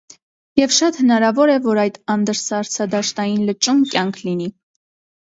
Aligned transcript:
Եվ 0.59 0.71
շատ 0.77 0.97
հնարավոր 1.01 1.53
է, 1.57 1.59
որ 1.67 1.83
այդ 1.83 2.01
անդրսառցադաշտային 2.15 3.47
լճում 3.53 3.89
կյանք 3.97 4.23
լինի։ 4.29 4.55